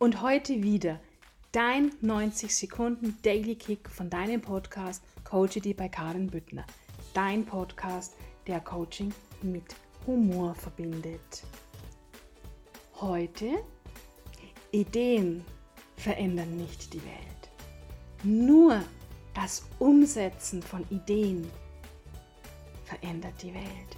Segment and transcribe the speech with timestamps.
[0.00, 0.98] Und heute wieder
[1.52, 6.64] dein 90 Sekunden Daily Kick von deinem Podcast Coach bei Karin Büttner.
[7.12, 8.16] Dein Podcast,
[8.46, 9.76] der Coaching mit
[10.06, 11.42] Humor verbindet.
[12.94, 13.62] Heute
[14.70, 15.44] Ideen
[15.98, 17.50] verändern nicht die Welt.
[18.22, 18.82] Nur
[19.34, 21.46] das Umsetzen von Ideen
[22.86, 23.96] verändert die Welt.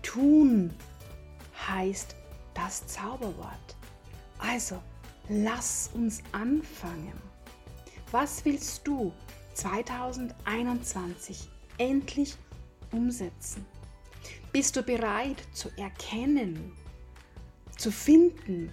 [0.00, 0.72] Tun
[1.68, 2.16] heißt
[2.54, 3.76] das Zauberwort.
[4.52, 4.82] Also,
[5.30, 7.18] lass uns anfangen.
[8.10, 9.10] Was willst du
[9.54, 11.48] 2021
[11.78, 12.36] endlich
[12.92, 13.64] umsetzen?
[14.52, 16.70] Bist du bereit zu erkennen,
[17.78, 18.70] zu finden,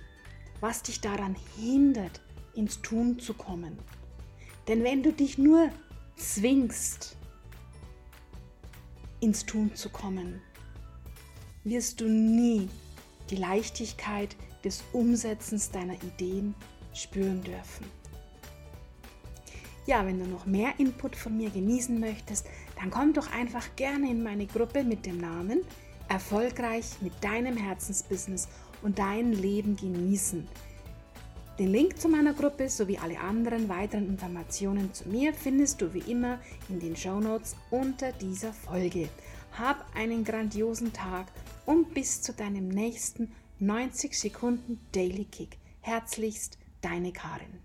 [0.60, 2.20] was dich daran hindert,
[2.56, 3.80] ins Tun zu kommen?
[4.68, 5.70] Denn wenn du dich nur
[6.18, 7.16] zwingst,
[9.22, 10.42] ins Tun zu kommen,
[11.64, 12.68] wirst du nie
[13.30, 16.56] die Leichtigkeit des Umsetzens deiner Ideen
[16.94, 17.86] spüren dürfen.
[19.86, 22.46] Ja, wenn du noch mehr Input von mir genießen möchtest,
[22.80, 25.62] dann komm doch einfach gerne in meine Gruppe mit dem Namen
[26.10, 28.48] Erfolgreich mit deinem Herzensbusiness
[28.82, 30.48] und dein Leben genießen.
[31.60, 36.12] Den Link zu meiner Gruppe sowie alle anderen weiteren Informationen zu mir findest du wie
[36.12, 39.10] immer in den Show Notes unter dieser Folge.
[39.58, 41.28] Hab einen grandiosen Tag
[41.66, 43.32] und bis zu deinem nächsten
[43.62, 45.58] 90 Sekunden Daily Kick.
[45.82, 47.60] Herzlichst, deine Karin.